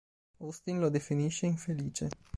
[0.39, 2.09] Austin lo definisce infelice.